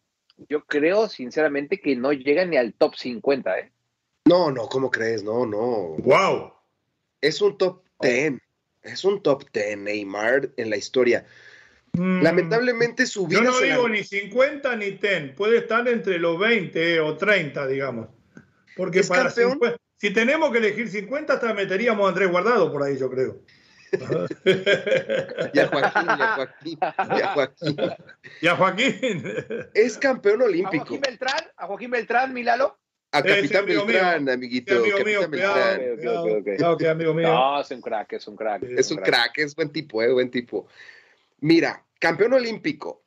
[0.49, 3.71] yo creo sinceramente que no llega ni al top 50, ¿eh?
[4.25, 5.23] No, no, ¿cómo crees?
[5.23, 5.95] No, no.
[5.99, 6.53] ¡Wow!
[7.21, 8.33] Es un top 10.
[8.33, 8.37] Oh.
[8.83, 11.25] Es un top 10, Neymar, en la historia.
[11.93, 12.21] Mm.
[12.21, 13.43] Lamentablemente su vida.
[13.43, 13.95] Yo no digo la...
[13.95, 15.33] ni 50 ni 10.
[15.35, 18.09] Puede estar entre los 20 o 30, digamos.
[18.75, 19.53] Porque para campeón?
[19.53, 23.39] 50, si tenemos que elegir 50, hasta meteríamos a Andrés Guardado por ahí, yo creo.
[25.53, 27.77] y a Joaquín, y a Joaquín, y a Joaquín.
[28.41, 29.23] Y a Joaquín.
[29.73, 30.83] Es campeón olímpico.
[30.83, 31.45] ¿A Joaquín Beltrán?
[31.55, 32.77] ¿A Joaquín Beltrán, Milalo?
[33.11, 34.33] A Capitán sí, Beltrán, mío.
[34.33, 34.73] amiguito.
[34.73, 35.75] Sí, amigo mío, Beltrán.
[35.75, 36.57] Okay, okay, okay.
[36.57, 37.29] No, que amigo mío.
[37.29, 38.63] No, es un crack, es un crack.
[38.63, 39.09] Es, es un crack.
[39.09, 40.67] crack, es buen tipo, eh, buen tipo.
[41.39, 43.03] Mira, campeón olímpico,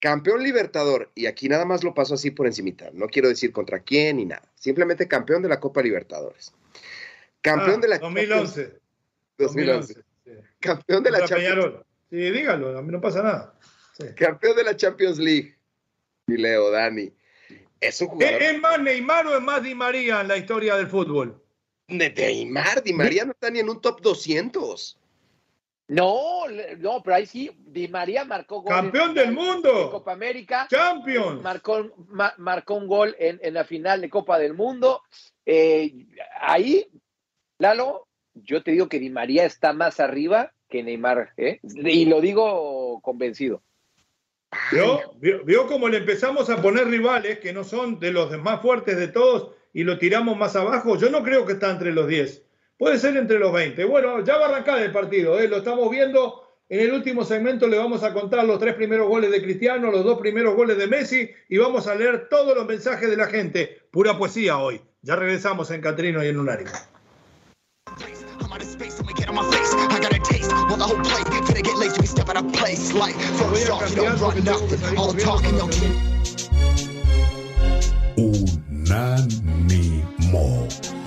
[0.00, 3.80] campeón libertador, y aquí nada más lo paso así por encimita, no quiero decir contra
[3.80, 6.52] quién ni nada, simplemente campeón de la Copa Libertadores.
[7.40, 8.80] Campeón ah, de la 2011.
[9.38, 9.94] 2011.
[9.94, 10.07] 2011.
[10.28, 10.40] Sí.
[10.60, 11.84] Campeón de la Champions League.
[12.10, 13.54] Sí, dígalo, a mí no pasa nada.
[13.96, 14.06] Sí.
[14.14, 15.56] Campeón de la Champions League.
[16.26, 17.10] Y Leo, Dani.
[17.80, 18.42] Es un jugador.
[18.42, 21.42] ¿Es más Neymar o es más Di María en la historia del fútbol?
[21.86, 24.98] De Neymar, Di María no está ni en un top 200.
[25.88, 26.42] No,
[26.78, 28.74] no, pero ahí sí, Di María marcó gol.
[28.74, 29.84] Campeón del mundo.
[29.84, 30.66] En Copa América.
[30.70, 31.42] Champions.
[31.42, 31.90] Marcó,
[32.36, 35.02] marcó un gol en, en, la final de Copa del Mundo.
[35.46, 36.06] Eh,
[36.40, 36.86] ahí,
[37.58, 38.07] Lalo,
[38.44, 41.60] yo te digo que Di María está más arriba que Neymar, ¿eh?
[41.62, 43.62] y lo digo convencido.
[44.72, 45.00] ¿Vio?
[45.44, 45.66] ¿Vio?
[45.66, 49.54] cómo le empezamos a poner rivales que no son de los más fuertes de todos
[49.72, 50.96] y lo tiramos más abajo?
[50.96, 52.42] Yo no creo que está entre los 10.
[52.78, 53.84] Puede ser entre los 20.
[53.84, 55.48] Bueno, ya va a arrancar el partido, ¿eh?
[55.48, 56.44] lo estamos viendo.
[56.70, 60.04] En el último segmento le vamos a contar los tres primeros goles de Cristiano, los
[60.04, 63.78] dos primeros goles de Messi y vamos a leer todos los mensajes de la gente.
[63.90, 64.80] Pura poesía hoy.
[65.00, 66.70] Ya regresamos en Catrino y en Unánimo.
[70.78, 71.24] The whole place.
[71.24, 72.92] Finna get late, we step out of place.
[72.92, 74.96] Like, first off, you don't run nothing.
[74.96, 75.68] All the talking, no
[78.16, 79.28] Unánimo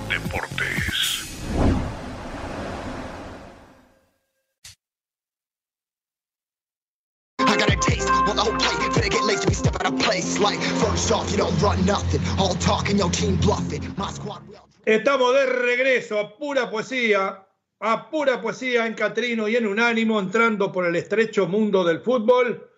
[0.08, 1.28] Deportes.
[7.38, 8.92] I got a taste, well, the whole plate.
[8.92, 10.38] Finna get late, we step out of place.
[10.38, 12.20] Like, first off, you don't run nothing.
[12.38, 13.94] All talking, your team bluffing.
[13.96, 14.71] My squad will.
[14.84, 17.46] Estamos de regreso a pura poesía
[17.84, 22.70] a pura poesía en Catrino y en Unánimo, entrando por el estrecho mundo del fútbol.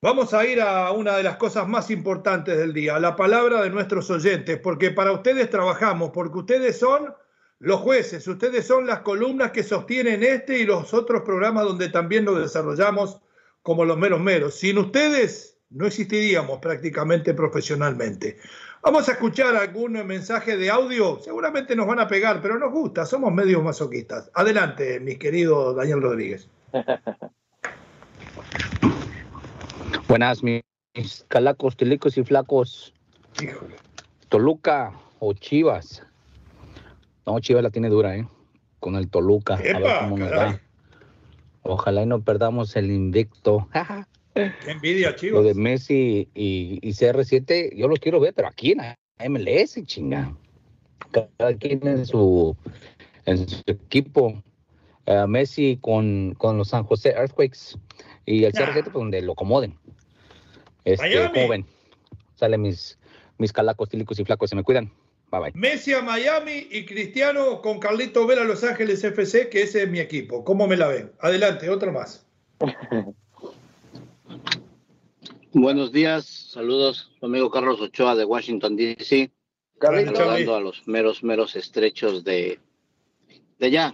[0.00, 3.70] Vamos a ir a una de las cosas más importantes del día, la palabra de
[3.70, 7.12] nuestros oyentes, porque para ustedes trabajamos, porque ustedes son
[7.58, 12.24] los jueces, ustedes son las columnas que sostienen este y los otros programas donde también
[12.24, 13.20] lo desarrollamos
[13.62, 14.54] como los meros meros.
[14.54, 18.38] Sin ustedes no existiríamos prácticamente profesionalmente.
[18.82, 21.20] Vamos a escuchar algún mensaje de audio.
[21.20, 23.06] Seguramente nos van a pegar, pero nos gusta.
[23.06, 24.28] Somos medios masoquistas.
[24.34, 26.48] Adelante, mi querido Daniel Rodríguez.
[30.08, 30.64] Buenas, mis
[31.28, 32.92] calacos, tilicos y flacos.
[34.28, 36.04] Toluca o Chivas.
[37.24, 38.26] No, Chivas la tiene dura, ¿eh?
[38.80, 39.54] Con el Toluca.
[39.54, 40.58] a ver cómo nos va.
[41.62, 43.68] Ojalá y no perdamos el invicto.
[44.34, 45.42] Qué envidia, chicos.
[45.42, 50.34] Lo de Messi y, CR7, yo los quiero ver, pero aquí en MLS, chinga.
[51.10, 52.56] Cada quien en su,
[53.26, 54.42] en su equipo.
[55.28, 57.76] Messi con, con, los San José Earthquakes
[58.24, 59.76] y el CR7 pues, donde lo acomoden.
[60.84, 61.66] Este, ¿Cómo ven?
[62.36, 62.98] Salen mis,
[63.38, 64.92] mis calacos, tílicos y flacos, se me cuidan.
[65.30, 65.52] Bye bye.
[65.54, 69.98] Messi a Miami y Cristiano con Carlito Vela Los Ángeles FC, que ese es mi
[69.98, 70.44] equipo.
[70.44, 71.12] ¿Cómo me la ven?
[71.20, 72.26] Adelante, otro más.
[75.54, 79.30] Buenos días, saludos, amigo Carlos Ochoa de Washington, D.C.
[79.78, 82.58] Saludando a los meros, meros estrechos de,
[83.58, 83.92] de allá.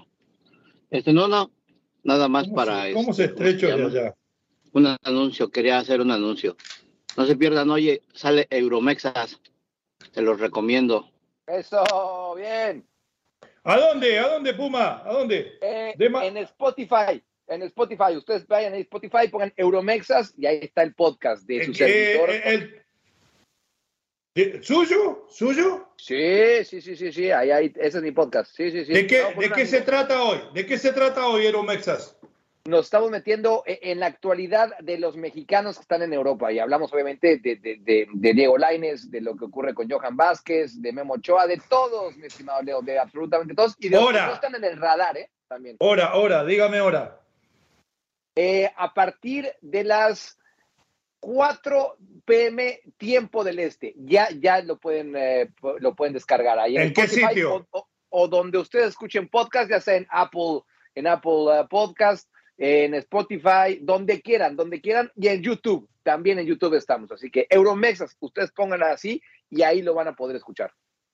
[0.88, 1.51] Este, no, no,
[2.05, 2.92] nada más para...
[2.92, 4.14] ¿Cómo se este, estrecho de allá?
[4.73, 6.57] Un anuncio, quería hacer un anuncio.
[7.16, 9.40] No se pierdan, oye, sale Euromexas,
[10.12, 11.11] te los recomiendo.
[11.49, 12.87] Eso, bien.
[13.64, 14.16] ¿A dónde?
[14.21, 15.03] ¿A dónde, Puma?
[15.05, 15.59] ¿A dónde?
[15.61, 18.17] Eh, en Spotify en Spotify.
[18.17, 22.31] Ustedes vayan a Spotify, pongan Euromexas y ahí está el podcast de su servidor.
[24.63, 25.27] ¿Suyo?
[25.29, 25.89] ¿Suyo?
[25.97, 27.31] Sí, sí, sí, sí, sí.
[27.31, 28.55] Ahí, ahí, ese es mi podcast.
[28.55, 28.93] Sí, sí, sí.
[28.93, 30.39] ¿De qué, ¿de qué se trata hoy?
[30.55, 32.17] ¿De qué se trata hoy, Euromexas?
[32.67, 36.59] Nos estamos metiendo e, en la actualidad de los mexicanos que están en Europa y
[36.59, 40.93] hablamos obviamente de, de, de, Diego Laines, de lo que ocurre con Johan Vázquez, de
[40.93, 44.35] Memo Ochoa, de todos, mi estimado Leo, de absolutamente todos y de los que no
[44.35, 45.31] están en el radar, ¿eh?
[45.49, 45.77] También.
[45.81, 47.19] Hora, hora, dígame hora.
[48.40, 50.38] Eh, a partir de las
[51.18, 53.94] 4 pm tiempo del este.
[53.96, 57.66] Ya, ya lo pueden, eh, lo pueden descargar ahí en, qué sitio?
[58.11, 60.61] O, donde ustedes escuchen podcast, ya sea en Apple,
[60.94, 65.88] en Apple uh, Podcast, en Spotify, donde quieran, donde quieran, y en YouTube.
[66.05, 67.11] También en YouTube estamos.
[67.11, 69.20] Así que Euromexas, ustedes pongan así
[69.51, 70.72] y ahí lo van a poder escuchar.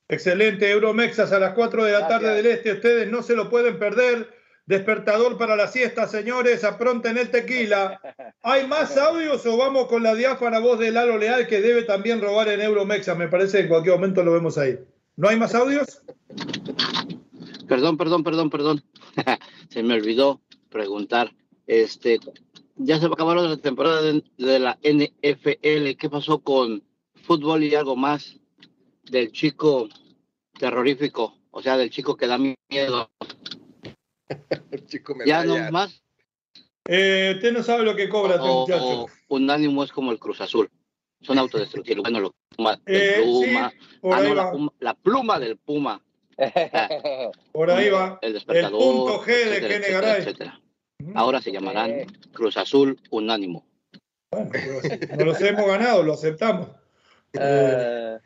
[0.09, 2.73] Excelente, Euromexas a las 4 de la tarde del este.
[2.73, 4.44] Ustedes no se lo pueden perder.
[4.67, 8.01] Despertador para la siesta, señores, apronten el tequila.
[8.43, 12.23] ¿Hay más audios o vamos con la diáfana voz de Lalo Leal que debe también
[12.23, 13.15] robar en Euromexa?
[13.15, 14.79] Me parece que en cualquier momento lo vemos ahí.
[15.17, 16.03] ¿No hay más audios?
[17.69, 18.85] Perdón, perdón, perdón, perdón.
[19.69, 21.35] Se me olvidó preguntar.
[21.67, 22.19] Este,
[22.77, 25.97] ya se va a acabar la temporada de, de la NFL.
[25.99, 26.83] ¿Qué pasó con
[27.23, 28.41] fútbol y algo más
[29.05, 29.89] del chico
[30.59, 31.35] terrorífico?
[31.51, 33.11] O sea, del chico que da miedo
[35.27, 36.03] ya no más.
[36.87, 39.07] Eh, usted no sabe lo que cobra este muchacho.
[39.29, 40.71] un ánimo es como el Cruz Azul.
[41.23, 42.03] Son autodestructivos.
[42.03, 42.35] Bueno, lo,
[42.87, 43.73] eh, pluma,
[44.03, 46.03] ah, la, pluma del Puma.
[47.53, 48.19] por ahí va.
[48.21, 48.81] El despertador.
[48.81, 50.61] El punto G de etcétera, etcétera,
[51.15, 53.67] Ahora se llamarán Cruz Azul Unánimo.
[54.31, 54.51] Bueno,
[55.17, 56.69] no los hemos ganado, lo aceptamos.
[57.33, 58.19] Eh.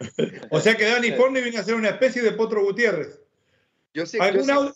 [0.50, 3.22] o sea que Dani Forni viene a ser una especie de Potro Gutiérrez.
[3.94, 4.72] Yo sé, ¿Alguna...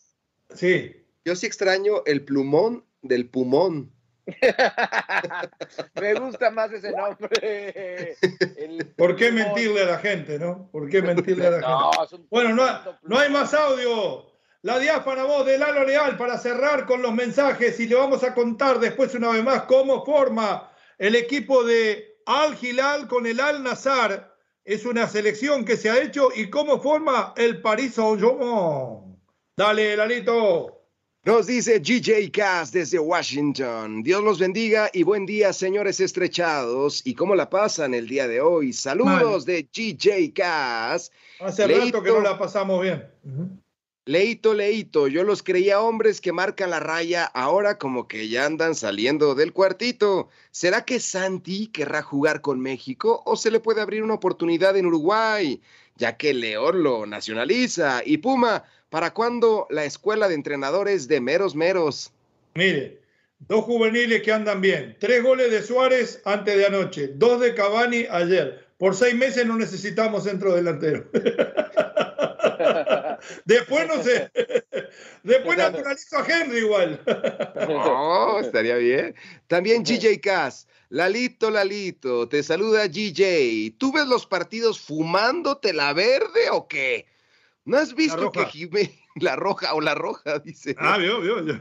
[0.55, 1.02] Sí.
[1.25, 3.93] Yo sí extraño el plumón del pulmón.
[6.01, 8.17] Me gusta más ese nombre.
[8.97, 10.69] ¿Por qué mentirle a la gente, no?
[10.71, 11.57] ¿Por qué mentirle a la
[12.09, 12.27] gente?
[12.31, 12.65] Bueno, no,
[13.03, 14.33] no hay más audio.
[14.63, 18.33] La diáfana voz de Lalo Leal para cerrar con los mensajes y le vamos a
[18.33, 23.65] contar después una vez más cómo forma el equipo de Al Hilal con el Al
[23.65, 24.37] Nazar.
[24.65, 29.21] Es una selección que se ha hecho y cómo forma el Paris Saint-Germain.
[29.57, 30.82] Dale, Lalito.
[31.25, 34.03] Nos dice GJ Cass desde Washington.
[34.03, 37.07] Dios los bendiga y buen día, señores estrechados.
[37.07, 38.73] ¿Y cómo la pasan el día de hoy?
[38.73, 41.13] Saludos de GJ Cass.
[41.39, 43.09] Hace rato que no la pasamos bien.
[44.05, 48.75] Leito, leito, yo los creía hombres que marcan la raya, ahora como que ya andan
[48.75, 50.29] saliendo del cuartito.
[50.51, 54.87] ¿Será que Santi querrá jugar con México o se le puede abrir una oportunidad en
[54.87, 55.61] Uruguay?
[55.97, 61.55] Ya que León lo nacionaliza y Puma ¿Para cuándo la escuela de entrenadores de meros
[61.55, 62.13] meros?
[62.55, 63.01] Mire,
[63.39, 64.99] dos juveniles que andan bien.
[65.01, 68.67] Tres goles de Suárez antes de anoche, dos de Cavani ayer.
[68.77, 71.07] Por seis meses no necesitamos centro delantero.
[73.45, 74.31] Después no sé.
[75.23, 77.01] Después naturalizo a Henry igual.
[77.69, 79.15] No, estaría bien.
[79.47, 80.67] También GJ Cass.
[80.89, 83.79] Lalito, Lalito, te saluda GJ.
[83.79, 87.07] ¿Tú ves los partidos fumándote la verde o qué?
[87.65, 90.75] ¿No has visto que Jiménez, la roja o la roja, dice?
[90.79, 91.55] Ah, vio, vio, yo,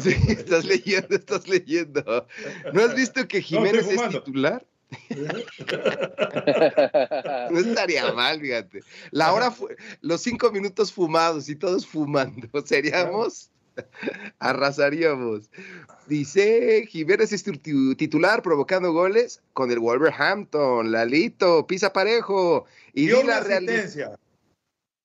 [0.00, 2.26] Sí, estás leyendo, estás leyendo.
[2.72, 4.64] ¿No has visto que Jiménez es titular?
[7.50, 8.80] no estaría mal, fíjate.
[9.10, 9.54] La hora,
[10.00, 13.50] los cinco minutos fumados y todos fumando, seríamos,
[14.38, 15.50] arrasaríamos.
[16.06, 22.64] Dice Jiménez es titular provocando goles con el Wolverhampton, Lalito, pisa parejo.
[22.94, 24.18] Y, y la realidad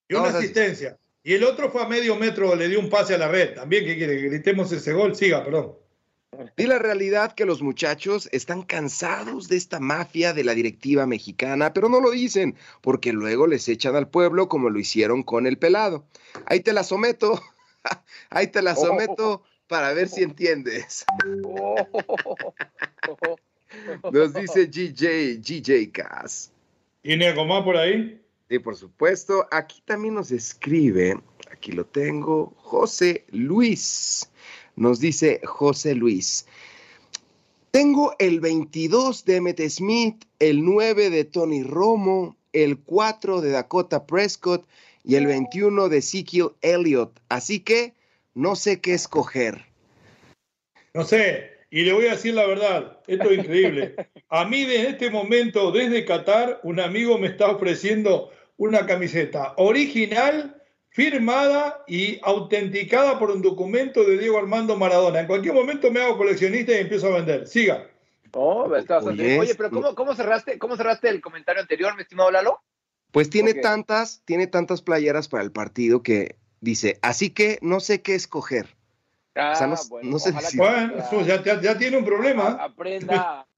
[0.08, 0.98] y una asistencia.
[1.24, 3.56] Y el otro fue a medio metro, le dio un pase a la red.
[3.56, 4.18] También, ¿qué quiere?
[4.18, 5.16] Que gritemos ese gol.
[5.16, 5.76] Siga, perdón.
[6.58, 11.74] Y la realidad que los muchachos están cansados de esta mafia de la directiva mexicana,
[11.74, 15.58] pero no lo dicen, porque luego les echan al pueblo como lo hicieron con el
[15.58, 16.06] pelado.
[16.46, 17.42] Ahí te la someto,
[18.30, 21.06] ahí te la someto para ver si entiendes.
[24.12, 26.52] Nos dice GJ, GJ Cass.
[27.02, 28.22] ¿Tiene algo más por ahí?
[28.50, 29.48] Sí, por supuesto.
[29.52, 31.20] Aquí también nos escribe,
[31.52, 34.30] aquí lo tengo, José Luis.
[34.76, 36.46] Nos dice José Luis.
[37.72, 44.06] Tengo el 22 de Emmett Smith, el 9 de Tony Romo, el 4 de Dakota
[44.06, 44.68] Prescott
[45.04, 47.20] y el 21 de Ezekiel Elliott.
[47.30, 47.94] Así que
[48.36, 49.66] no sé qué escoger.
[50.94, 53.96] No sé, y le voy a decir la verdad, esto es increíble.
[54.30, 60.62] A mí en este momento, desde Qatar, un amigo me está ofreciendo una camiseta original,
[60.94, 65.22] firmada y autenticada por un documento de Diego Armando Maradona.
[65.22, 67.48] En cualquier momento me hago coleccionista y empiezo a vender.
[67.48, 67.88] Siga.
[68.32, 72.62] Oh, Oye, pero ¿cómo, cerraste, ¿cómo cerraste el comentario anterior, mi estimado Lalo?
[73.12, 78.02] Pues tiene tantas, tiene tantas playeras para el partido que dice, así que no sé
[78.02, 78.76] qué escoger.
[79.36, 80.18] Ah, bueno,
[81.26, 82.50] ya, tiene un problema.
[82.60, 83.48] Aprenda.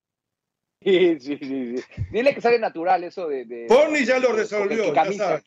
[0.82, 1.74] Sí, sí, sí,
[2.12, 3.44] Dile que sale natural eso de.
[3.44, 3.66] de
[4.04, 5.42] ya lo resolvió, ya sabe.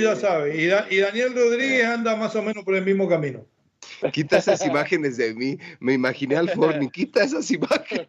[0.00, 0.56] Ya sabe.
[0.56, 0.64] Y,
[0.94, 3.46] y, Daniel Rodríguez anda más o menos por el mismo camino.
[4.12, 5.58] Quita esas imágenes de mí.
[5.80, 6.90] Me imaginé al Forni.
[6.90, 8.08] Quita esas imágenes.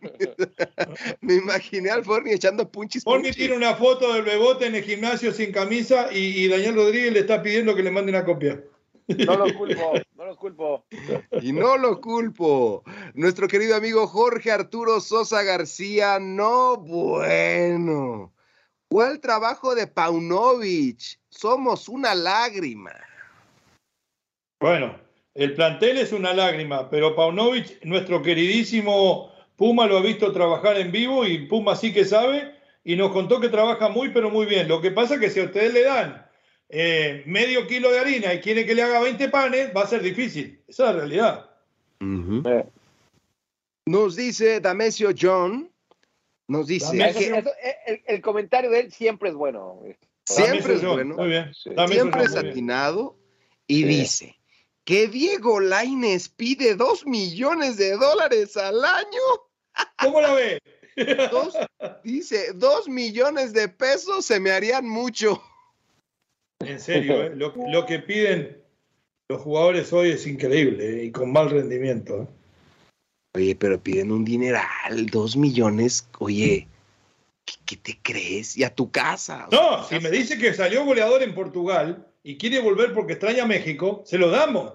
[1.21, 3.03] Me imaginé al Forni echando punchis.
[3.03, 7.13] Forni tiene una foto del bebote en el gimnasio sin camisa y, y Daniel Rodríguez
[7.13, 8.61] le está pidiendo que le mande una copia.
[9.07, 10.85] No lo culpo, no lo culpo.
[11.41, 12.83] Y no lo culpo.
[13.13, 18.33] Nuestro querido amigo Jorge Arturo Sosa García, no bueno.
[18.89, 21.19] ¿Cuál trabajo de Paunovic?
[21.29, 22.93] Somos una lágrima.
[24.59, 24.97] Bueno,
[25.33, 30.91] el plantel es una lágrima, pero Paunovic, nuestro queridísimo Puma, lo ha visto trabajar en
[30.91, 34.67] vivo y Puma sí que sabe y nos contó que trabaja muy, pero muy bien.
[34.67, 36.25] Lo que pasa es que si a ustedes le dan
[36.69, 40.01] eh, medio kilo de harina y quiere que le haga 20 panes, va a ser
[40.01, 40.61] difícil.
[40.67, 41.49] Esa es la realidad.
[43.87, 45.71] Nos dice Damesio John,
[46.47, 46.97] nos dice...
[48.05, 49.81] el, comentario de él siempre es bueno.
[50.23, 51.17] Siempre es bueno.
[51.87, 53.17] Siempre es atinado
[53.67, 54.35] y dice
[54.83, 59.21] que Diego Laines pide 2 millones de dólares al año.
[59.99, 60.59] ¿Cómo la ve?
[62.03, 65.41] dice, 2 millones de pesos se me harían mucho.
[66.59, 67.35] En serio, ¿eh?
[67.35, 68.63] lo, que piden
[69.27, 71.03] los jugadores hoy es increíble ¿eh?
[71.05, 72.21] y con mal rendimiento.
[72.21, 72.27] ¿eh?
[73.35, 76.07] Oye, pero piden un dineral, dos millones.
[76.19, 76.69] Oye,
[77.65, 78.55] ¿qué, te crees?
[78.55, 79.47] Y a tu casa.
[79.51, 83.47] No, si me dice que salió goleador en Portugal y quiere volver porque extraña a
[83.47, 84.71] México, se lo damos.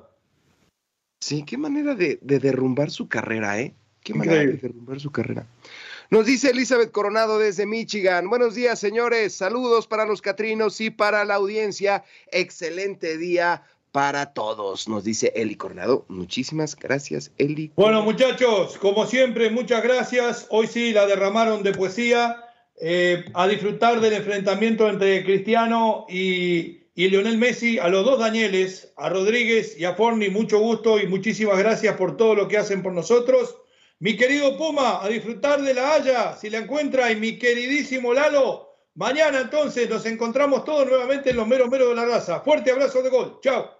[1.21, 3.75] Sí, qué manera de, derrumbar su carrera, ¿eh?
[4.03, 5.47] Qué manera de derrumbar su carrera.
[6.11, 8.29] Nos dice Elizabeth Coronado desde Michigan.
[8.29, 9.35] Buenos días, señores.
[9.35, 12.05] Saludos para los Catrinos y para la audiencia.
[12.31, 13.63] Excelente día
[13.93, 16.05] para todos, nos dice Eli Coronado.
[16.09, 17.73] Muchísimas gracias, Eli.
[17.77, 20.47] Bueno, muchachos, como siempre, muchas gracias.
[20.51, 22.45] Hoy sí la derramaron de poesía.
[22.83, 28.95] Eh, a disfrutar del enfrentamiento entre Cristiano y, y Lionel Messi, a los dos Danieles,
[28.97, 32.83] a Rodríguez y a Forni, mucho gusto y muchísimas gracias por todo lo que hacen
[32.83, 33.55] por nosotros.
[33.99, 38.71] Mi querido Puma, a disfrutar de la Haya, si la encuentra, y mi queridísimo Lalo,
[38.95, 42.41] mañana entonces nos encontramos todos nuevamente en los meros meros de la raza.
[42.41, 43.80] Fuerte abrazo de gol, chao.